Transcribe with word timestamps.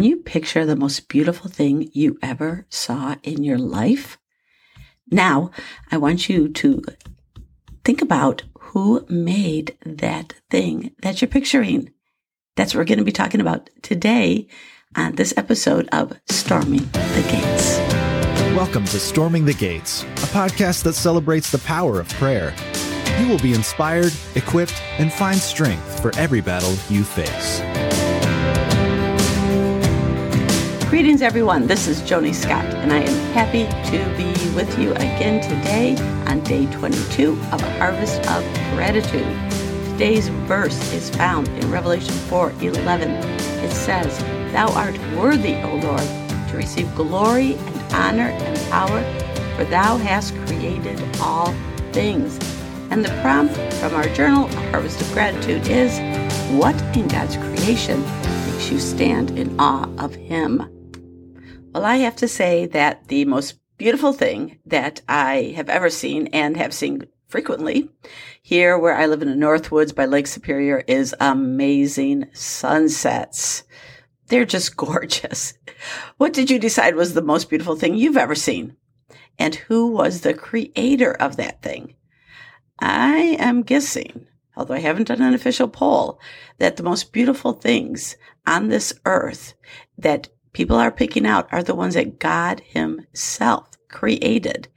Can 0.00 0.08
you 0.08 0.16
picture 0.16 0.64
the 0.64 0.76
most 0.76 1.08
beautiful 1.10 1.50
thing 1.50 1.90
you 1.92 2.18
ever 2.22 2.64
saw 2.70 3.16
in 3.22 3.44
your 3.44 3.58
life? 3.58 4.16
Now, 5.10 5.50
I 5.92 5.98
want 5.98 6.26
you 6.26 6.48
to 6.48 6.82
think 7.84 8.00
about 8.00 8.44
who 8.58 9.04
made 9.10 9.76
that 9.84 10.32
thing 10.48 10.92
that 11.02 11.20
you're 11.20 11.28
picturing. 11.28 11.92
That's 12.56 12.72
what 12.72 12.78
we're 12.78 12.86
going 12.86 13.00
to 13.00 13.04
be 13.04 13.12
talking 13.12 13.42
about 13.42 13.68
today 13.82 14.48
on 14.96 15.16
this 15.16 15.34
episode 15.36 15.86
of 15.92 16.18
Storming 16.30 16.88
the 16.92 17.26
Gates. 17.30 17.76
Welcome 18.56 18.86
to 18.86 18.98
Storming 18.98 19.44
the 19.44 19.52
Gates, 19.52 20.04
a 20.04 20.30
podcast 20.32 20.82
that 20.84 20.94
celebrates 20.94 21.52
the 21.52 21.58
power 21.58 22.00
of 22.00 22.08
prayer. 22.14 22.54
You 23.18 23.28
will 23.28 23.38
be 23.40 23.52
inspired, 23.52 24.14
equipped, 24.34 24.80
and 24.96 25.12
find 25.12 25.36
strength 25.36 26.00
for 26.00 26.16
every 26.16 26.40
battle 26.40 26.74
you 26.88 27.04
face. 27.04 27.60
Greetings, 30.90 31.22
everyone. 31.22 31.68
This 31.68 31.86
is 31.86 32.02
Joni 32.02 32.34
Scott, 32.34 32.64
and 32.64 32.92
I 32.92 32.98
am 32.98 33.32
happy 33.32 33.62
to 33.92 34.16
be 34.16 34.56
with 34.56 34.76
you 34.76 34.90
again 34.94 35.40
today 35.40 35.96
on 36.26 36.40
day 36.40 36.66
22 36.72 37.30
of 37.52 37.62
a 37.62 37.78
harvest 37.78 38.18
of 38.28 38.42
gratitude. 38.74 39.24
Today's 39.92 40.26
verse 40.48 40.92
is 40.92 41.08
found 41.10 41.46
in 41.46 41.70
Revelation 41.70 42.12
4 42.12 42.50
11. 42.60 43.08
It 43.08 43.70
says, 43.70 44.18
Thou 44.52 44.66
art 44.72 44.98
worthy, 45.16 45.54
O 45.62 45.76
Lord, 45.76 46.48
to 46.48 46.56
receive 46.56 46.92
glory 46.96 47.54
and 47.54 47.94
honor 47.94 48.30
and 48.30 48.58
power, 48.68 49.00
for 49.56 49.62
thou 49.66 49.96
hast 49.96 50.34
created 50.46 51.00
all 51.20 51.54
things. 51.92 52.36
And 52.90 53.04
the 53.04 53.16
prompt 53.22 53.54
from 53.74 53.94
our 53.94 54.08
journal, 54.08 54.48
Harvest 54.72 55.00
of 55.00 55.12
Gratitude, 55.12 55.68
is 55.68 56.00
What 56.58 56.74
in 56.96 57.06
God's 57.06 57.36
creation 57.36 58.02
makes 58.50 58.72
you 58.72 58.80
stand 58.80 59.38
in 59.38 59.54
awe 59.60 59.88
of 59.96 60.16
Him? 60.16 60.79
Well, 61.72 61.84
I 61.84 61.98
have 61.98 62.16
to 62.16 62.26
say 62.26 62.66
that 62.66 63.06
the 63.06 63.24
most 63.26 63.60
beautiful 63.78 64.12
thing 64.12 64.58
that 64.66 65.02
I 65.08 65.54
have 65.54 65.68
ever 65.68 65.88
seen 65.88 66.26
and 66.28 66.56
have 66.56 66.74
seen 66.74 67.06
frequently 67.28 67.88
here 68.42 68.76
where 68.76 68.96
I 68.96 69.06
live 69.06 69.22
in 69.22 69.28
the 69.28 69.36
Northwoods 69.36 69.94
by 69.94 70.06
Lake 70.06 70.26
Superior 70.26 70.82
is 70.88 71.14
amazing 71.20 72.26
sunsets. 72.32 73.62
They're 74.26 74.44
just 74.44 74.76
gorgeous. 74.76 75.54
What 76.16 76.32
did 76.32 76.50
you 76.50 76.58
decide 76.58 76.96
was 76.96 77.14
the 77.14 77.22
most 77.22 77.48
beautiful 77.48 77.76
thing 77.76 77.94
you've 77.94 78.16
ever 78.16 78.34
seen? 78.34 78.76
And 79.38 79.54
who 79.54 79.92
was 79.92 80.22
the 80.22 80.34
creator 80.34 81.12
of 81.12 81.36
that 81.36 81.62
thing? 81.62 81.94
I 82.80 83.36
am 83.38 83.62
guessing, 83.62 84.26
although 84.56 84.74
I 84.74 84.80
haven't 84.80 85.06
done 85.06 85.22
an 85.22 85.34
official 85.34 85.68
poll, 85.68 86.18
that 86.58 86.76
the 86.76 86.82
most 86.82 87.12
beautiful 87.12 87.52
things 87.52 88.16
on 88.44 88.68
this 88.68 88.92
earth 89.04 89.54
that 89.96 90.30
people 90.52 90.76
are 90.76 90.90
picking 90.90 91.26
out 91.26 91.48
are 91.52 91.62
the 91.62 91.74
ones 91.74 91.94
that 91.94 92.18
God 92.18 92.60
Himself 92.64 93.68
created. 93.88 94.68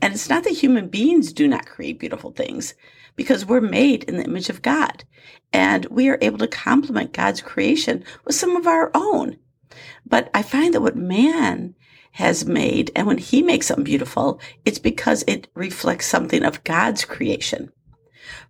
And 0.00 0.14
it's 0.14 0.28
not 0.28 0.44
that 0.44 0.50
human 0.54 0.88
beings 0.88 1.32
do 1.32 1.46
not 1.46 1.66
create 1.66 1.98
beautiful 1.98 2.32
things, 2.32 2.74
because 3.14 3.46
we're 3.46 3.60
made 3.60 4.04
in 4.04 4.16
the 4.16 4.24
image 4.24 4.48
of 4.48 4.62
God. 4.62 5.04
And 5.52 5.86
we 5.86 6.08
are 6.08 6.18
able 6.20 6.38
to 6.38 6.48
complement 6.48 7.12
God's 7.12 7.40
creation 7.40 8.04
with 8.24 8.34
some 8.34 8.56
of 8.56 8.66
our 8.66 8.90
own. 8.94 9.36
But 10.04 10.30
I 10.34 10.42
find 10.42 10.74
that 10.74 10.80
what 10.80 10.96
man 10.96 11.74
has 12.12 12.44
made, 12.44 12.90
and 12.94 13.06
when 13.06 13.18
he 13.18 13.42
makes 13.42 13.66
something 13.66 13.84
beautiful, 13.84 14.40
it's 14.64 14.78
because 14.78 15.24
it 15.26 15.48
reflects 15.54 16.06
something 16.06 16.44
of 16.44 16.64
God's 16.64 17.04
creation. 17.04 17.70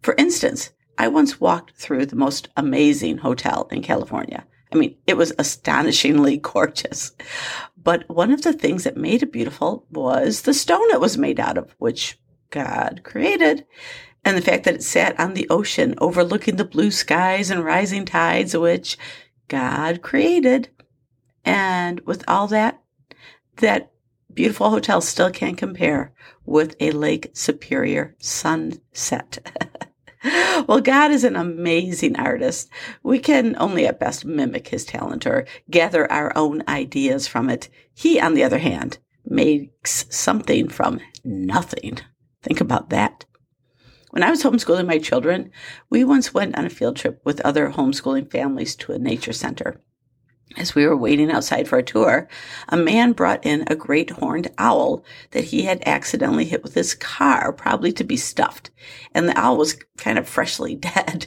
For 0.02 0.14
instance, 0.18 0.70
I 0.98 1.08
once 1.08 1.40
walked 1.40 1.76
through 1.76 2.06
the 2.06 2.16
most 2.16 2.48
amazing 2.56 3.18
hotel 3.18 3.68
in 3.70 3.82
California. 3.82 4.46
I 4.72 4.76
mean, 4.76 4.96
it 5.06 5.16
was 5.16 5.32
astonishingly 5.38 6.36
gorgeous. 6.42 7.12
But 7.76 8.08
one 8.08 8.32
of 8.32 8.42
the 8.42 8.52
things 8.52 8.84
that 8.84 8.96
made 8.96 9.22
it 9.22 9.32
beautiful 9.32 9.86
was 9.90 10.42
the 10.42 10.54
stone 10.54 10.90
it 10.90 11.00
was 11.00 11.18
made 11.18 11.40
out 11.40 11.58
of, 11.58 11.74
which 11.78 12.18
God 12.50 13.00
created. 13.02 13.66
And 14.24 14.36
the 14.36 14.42
fact 14.42 14.64
that 14.64 14.74
it 14.74 14.82
sat 14.84 15.18
on 15.18 15.34
the 15.34 15.48
ocean 15.50 15.94
overlooking 15.98 16.56
the 16.56 16.64
blue 16.64 16.92
skies 16.92 17.50
and 17.50 17.64
rising 17.64 18.04
tides, 18.04 18.56
which 18.56 18.96
God 19.48 20.00
created. 20.00 20.68
And 21.44 22.00
with 22.00 22.24
all 22.28 22.46
that, 22.48 22.80
that 23.56 23.90
beautiful 24.32 24.70
hotel 24.70 25.00
still 25.00 25.30
can't 25.30 25.58
compare 25.58 26.12
with 26.46 26.76
a 26.80 26.92
Lake 26.92 27.30
Superior 27.34 28.14
sunset. 28.18 29.88
well, 30.68 30.80
God 30.80 31.10
is 31.10 31.24
an 31.24 31.36
amazing 31.36 32.16
artist. 32.16 32.68
We 33.02 33.18
can 33.18 33.56
only 33.58 33.86
at 33.86 33.98
best 33.98 34.24
mimic 34.24 34.68
his 34.68 34.84
talent 34.84 35.26
or 35.26 35.46
gather 35.70 36.10
our 36.10 36.32
own 36.36 36.62
ideas 36.68 37.26
from 37.26 37.50
it. 37.50 37.68
He, 37.94 38.20
on 38.20 38.34
the 38.34 38.44
other 38.44 38.58
hand, 38.58 38.98
makes 39.24 40.06
something 40.10 40.68
from 40.68 41.00
nothing. 41.24 41.98
Think 42.42 42.60
about 42.60 42.90
that. 42.90 43.24
When 44.10 44.22
I 44.22 44.30
was 44.30 44.42
homeschooling 44.42 44.86
my 44.86 44.98
children, 44.98 45.50
we 45.88 46.04
once 46.04 46.34
went 46.34 46.56
on 46.56 46.66
a 46.66 46.70
field 46.70 46.96
trip 46.96 47.20
with 47.24 47.40
other 47.40 47.70
homeschooling 47.70 48.30
families 48.30 48.76
to 48.76 48.92
a 48.92 48.98
nature 48.98 49.32
center. 49.32 49.80
As 50.56 50.74
we 50.74 50.86
were 50.86 50.96
waiting 50.96 51.30
outside 51.30 51.66
for 51.66 51.78
a 51.78 51.82
tour, 51.82 52.28
a 52.68 52.76
man 52.76 53.12
brought 53.12 53.44
in 53.44 53.64
a 53.66 53.76
great 53.76 54.10
horned 54.10 54.50
owl 54.58 55.04
that 55.30 55.44
he 55.44 55.62
had 55.62 55.82
accidentally 55.86 56.44
hit 56.44 56.62
with 56.62 56.74
his 56.74 56.94
car, 56.94 57.52
probably 57.52 57.92
to 57.92 58.04
be 58.04 58.16
stuffed. 58.16 58.70
And 59.14 59.28
the 59.28 59.38
owl 59.38 59.56
was 59.56 59.78
kind 59.96 60.18
of 60.18 60.28
freshly 60.28 60.74
dead, 60.76 61.26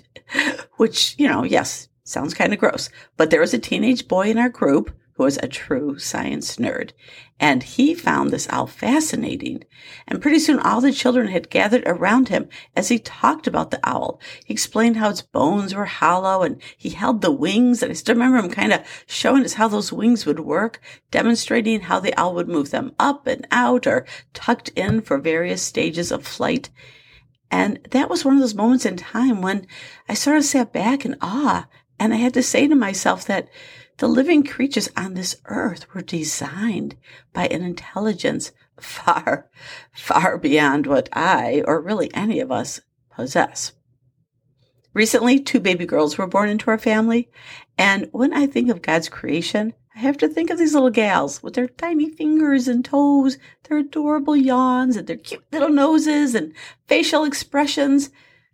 which, 0.78 1.16
you 1.18 1.28
know, 1.28 1.44
yes, 1.44 1.88
sounds 2.04 2.34
kind 2.34 2.54
of 2.54 2.60
gross. 2.60 2.90
But 3.18 3.30
there 3.32 3.42
was 3.42 3.54
a 3.54 3.60
teenage 3.60 4.08
boy 4.08 4.30
in 4.30 4.38
our 4.38 4.50
group 4.50 4.92
who 5.16 5.24
was 5.24 5.38
a 5.38 5.48
true 5.48 5.98
science 5.98 6.58
nerd. 6.58 6.92
And 7.40 7.64
he 7.64 7.94
found 7.94 8.32
this 8.32 8.48
owl 8.50 8.68
fascinating. 8.68 9.64
And 10.08 10.22
pretty 10.22 10.40
soon 10.40 10.60
all 10.60 10.82
the 10.82 10.92
children 10.92 11.28
had 11.28 11.50
gathered 11.50 11.84
around 11.86 12.30
him 12.30 12.48
as 12.76 12.90
he 12.90 13.00
talked 13.00 13.48
about 13.48 13.72
the 13.72 13.80
owl. 13.84 14.20
He 14.46 14.54
explained 14.54 14.98
how 14.98 15.10
its 15.10 15.22
bones 15.22 15.74
were 15.74 15.86
hollow 15.86 16.44
and 16.44 16.62
he 16.78 16.90
held 16.90 17.22
the 17.22 17.32
wings. 17.32 17.82
And 17.82 17.92
I 17.92 17.96
still 17.96 18.16
remember 18.16 18.38
him 18.38 18.50
kind 18.50 18.74
of 18.74 18.82
showing 19.06 19.44
us 19.44 19.54
how 19.54 19.68
those 19.68 19.92
wings 19.92 20.26
would 20.26 20.40
work, 20.42 20.82
demonstrating 21.12 21.82
how 21.82 22.00
the 22.00 22.18
owl 22.18 22.36
would 22.36 22.50
move 22.50 22.72
them 22.72 22.94
up 23.00 23.28
and 23.28 23.48
out 23.52 23.88
or 23.88 24.06
tucked 24.34 24.70
in 24.70 25.02
for 25.02 25.18
various 25.18 25.62
stages 25.62 26.12
of 26.12 26.28
flight. 26.28 26.70
And 27.52 27.80
that 27.92 28.10
was 28.10 28.26
one 28.26 28.36
of 28.36 28.42
those 28.42 28.56
moments 28.56 28.86
in 28.86 28.98
time 28.98 29.42
when 29.42 29.68
I 30.10 30.14
sort 30.14 30.38
of 30.38 30.44
sat 30.44 30.74
back 30.74 31.06
in 31.06 31.16
awe 31.22 31.68
and 32.00 32.14
I 32.14 32.18
had 32.18 32.34
to 32.34 32.44
say 32.44 32.68
to 32.68 32.76
myself 32.76 33.26
that 33.26 33.50
the 33.98 34.08
living 34.08 34.44
creatures 34.44 34.90
on 34.98 35.14
this 35.14 35.38
earth 35.46 35.94
were 35.94 36.02
designed 36.02 36.96
by 37.34 37.48
an 37.48 37.62
intelligence 37.62 38.52
far, 38.80 39.50
far 39.94 40.38
beyond 40.38 40.86
what 40.86 41.08
I, 41.14 41.64
or 41.66 41.82
really 41.82 42.14
any 42.14 42.40
of 42.40 42.52
us, 42.52 42.82
possess. 43.10 43.72
Recently, 44.94 45.40
two 45.40 45.60
baby 45.60 45.86
girls 45.86 46.18
were 46.18 46.28
born 46.28 46.50
into 46.50 46.70
our 46.70 46.78
family, 46.78 47.30
and 47.78 48.08
when 48.12 48.34
I 48.34 48.48
think 48.48 48.70
of 48.70 48.82
God's 48.82 49.10
creation, 49.10 49.74
I 49.96 50.00
have 50.00 50.18
to 50.18 50.28
think 50.28 50.50
of 50.50 50.58
these 50.58 50.74
little 50.74 50.90
gals 50.90 51.42
with 51.42 51.54
their 51.54 51.68
tiny 51.68 52.10
fingers 52.10 52.68
and 52.68 52.84
toes, 52.84 53.38
their 53.64 53.78
adorable 53.78 54.36
yawns, 54.36 54.98
and 54.98 55.08
their 55.08 55.16
cute 55.16 55.44
little 55.54 55.70
noses 55.70 56.36
and 56.36 56.54
facial 56.88 57.24
expressions. 57.24 58.10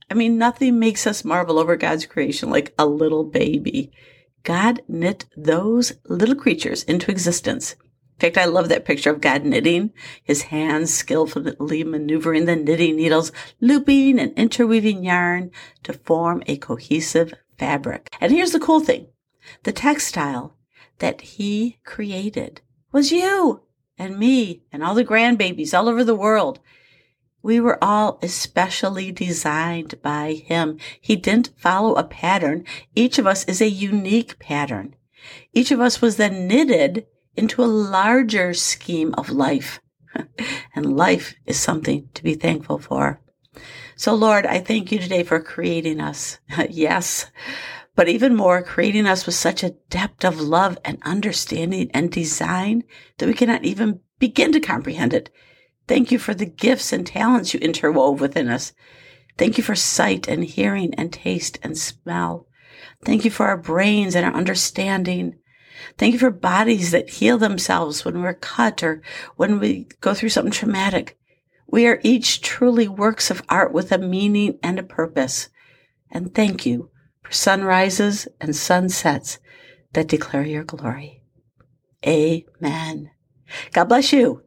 I 0.09 0.13
mean, 0.13 0.37
nothing 0.37 0.77
makes 0.77 1.07
us 1.07 1.25
marvel 1.25 1.57
over 1.57 1.75
God's 1.75 2.05
creation 2.05 2.51
like 2.51 2.73
a 2.77 2.85
little 2.85 3.23
baby. 3.23 3.91
God 4.43 4.81
knit 4.87 5.25
those 5.35 5.93
little 6.05 6.35
creatures 6.35 6.83
into 6.83 7.11
existence. 7.11 7.73
In 7.73 8.19
fact, 8.19 8.37
I 8.37 8.45
love 8.45 8.69
that 8.69 8.85
picture 8.85 9.09
of 9.09 9.21
God 9.21 9.43
knitting, 9.43 9.93
his 10.23 10.43
hands 10.43 10.93
skillfully 10.93 11.83
maneuvering 11.83 12.45
the 12.45 12.55
knitting 12.55 12.95
needles, 12.95 13.31
looping 13.59 14.19
and 14.19 14.31
interweaving 14.37 15.03
yarn 15.03 15.51
to 15.83 15.93
form 15.93 16.43
a 16.45 16.57
cohesive 16.57 17.33
fabric. 17.57 18.09
And 18.21 18.31
here's 18.31 18.51
the 18.51 18.59
cool 18.59 18.79
thing. 18.79 19.07
The 19.63 19.71
textile 19.71 20.55
that 20.99 21.21
he 21.21 21.79
created 21.83 22.61
was 22.91 23.11
you 23.11 23.61
and 23.97 24.19
me 24.19 24.63
and 24.71 24.83
all 24.83 24.93
the 24.93 25.05
grandbabies 25.05 25.77
all 25.77 25.89
over 25.89 26.03
the 26.03 26.15
world. 26.15 26.59
We 27.43 27.59
were 27.59 27.83
all 27.83 28.19
especially 28.21 29.11
designed 29.11 30.01
by 30.01 30.33
him. 30.45 30.77
He 30.99 31.15
didn't 31.15 31.51
follow 31.57 31.95
a 31.95 32.03
pattern. 32.03 32.65
Each 32.95 33.17
of 33.17 33.25
us 33.25 33.45
is 33.45 33.61
a 33.61 33.69
unique 33.69 34.37
pattern. 34.39 34.95
Each 35.53 35.71
of 35.71 35.79
us 35.79 36.01
was 36.01 36.17
then 36.17 36.47
knitted 36.47 37.07
into 37.35 37.63
a 37.63 37.65
larger 37.65 38.53
scheme 38.53 39.13
of 39.15 39.29
life. 39.29 39.79
and 40.75 40.97
life 40.97 41.35
is 41.45 41.59
something 41.59 42.09
to 42.13 42.23
be 42.23 42.33
thankful 42.33 42.77
for. 42.77 43.21
So 43.95 44.13
Lord, 44.13 44.45
I 44.45 44.59
thank 44.59 44.91
you 44.91 44.99
today 44.99 45.23
for 45.23 45.39
creating 45.39 45.99
us. 45.99 46.39
yes. 46.69 47.31
But 47.95 48.07
even 48.07 48.35
more, 48.35 48.63
creating 48.63 49.05
us 49.05 49.25
with 49.25 49.35
such 49.35 49.63
a 49.63 49.75
depth 49.89 50.23
of 50.23 50.39
love 50.39 50.77
and 50.85 50.97
understanding 51.03 51.91
and 51.93 52.11
design 52.11 52.83
that 53.17 53.27
we 53.27 53.33
cannot 53.33 53.65
even 53.65 53.99
begin 54.17 54.51
to 54.53 54.59
comprehend 54.59 55.13
it. 55.13 55.29
Thank 55.91 56.09
you 56.09 56.19
for 56.19 56.33
the 56.33 56.45
gifts 56.45 56.93
and 56.93 57.05
talents 57.05 57.53
you 57.53 57.59
interwove 57.59 58.21
within 58.21 58.47
us. 58.47 58.71
Thank 59.37 59.57
you 59.57 59.63
for 59.65 59.75
sight 59.75 60.25
and 60.25 60.41
hearing 60.41 60.93
and 60.93 61.11
taste 61.11 61.59
and 61.61 61.77
smell. 61.77 62.47
Thank 63.03 63.25
you 63.25 63.29
for 63.29 63.47
our 63.47 63.57
brains 63.57 64.15
and 64.15 64.25
our 64.25 64.33
understanding. 64.33 65.35
Thank 65.97 66.13
you 66.13 66.19
for 66.19 66.31
bodies 66.31 66.91
that 66.91 67.09
heal 67.09 67.37
themselves 67.37 68.05
when 68.05 68.21
we're 68.21 68.35
cut 68.35 68.81
or 68.83 69.01
when 69.35 69.59
we 69.59 69.89
go 69.99 70.13
through 70.13 70.29
something 70.29 70.53
traumatic. 70.53 71.17
We 71.67 71.85
are 71.87 71.99
each 72.03 72.39
truly 72.39 72.87
works 72.87 73.29
of 73.29 73.43
art 73.49 73.73
with 73.73 73.91
a 73.91 73.97
meaning 73.97 74.59
and 74.63 74.79
a 74.79 74.83
purpose. 74.83 75.49
And 76.09 76.33
thank 76.33 76.65
you 76.65 76.89
for 77.21 77.33
sunrises 77.33 78.29
and 78.39 78.55
sunsets 78.55 79.39
that 79.91 80.07
declare 80.07 80.45
your 80.45 80.63
glory. 80.63 81.21
Amen. 82.07 83.11
God 83.73 83.89
bless 83.89 84.13
you. 84.13 84.43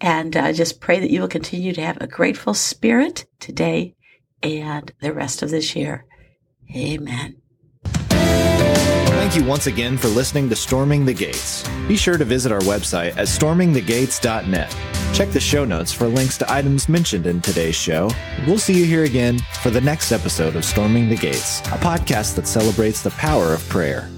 And 0.00 0.36
uh, 0.36 0.52
just 0.52 0.80
pray 0.80 1.00
that 1.00 1.10
you 1.10 1.20
will 1.20 1.28
continue 1.28 1.72
to 1.72 1.82
have 1.82 1.98
a 2.00 2.06
grateful 2.06 2.54
spirit 2.54 3.26
today 3.40 3.94
and 4.42 4.92
the 5.00 5.12
rest 5.12 5.42
of 5.42 5.50
this 5.50 5.74
year. 5.74 6.04
Amen. 6.74 7.36
Thank 9.24 9.36
you 9.36 9.44
once 9.44 9.66
again 9.66 9.96
for 9.96 10.08
listening 10.08 10.50
to 10.50 10.56
Storming 10.56 11.06
the 11.06 11.14
Gates. 11.14 11.66
Be 11.88 11.96
sure 11.96 12.18
to 12.18 12.24
visit 12.24 12.52
our 12.52 12.60
website 12.60 13.16
at 13.16 13.26
stormingthegates.net. 13.26 14.76
Check 15.14 15.30
the 15.30 15.40
show 15.40 15.64
notes 15.64 15.92
for 15.92 16.08
links 16.08 16.36
to 16.38 16.52
items 16.52 16.88
mentioned 16.88 17.26
in 17.26 17.40
today's 17.40 17.74
show. 17.74 18.10
We'll 18.46 18.58
see 18.58 18.78
you 18.78 18.84
here 18.84 19.04
again 19.04 19.38
for 19.62 19.70
the 19.70 19.80
next 19.80 20.12
episode 20.12 20.56
of 20.56 20.64
Storming 20.64 21.08
the 21.08 21.16
Gates, 21.16 21.60
a 21.60 21.78
podcast 21.78 22.34
that 22.34 22.46
celebrates 22.46 23.02
the 23.02 23.10
power 23.12 23.54
of 23.54 23.66
prayer. 23.68 24.10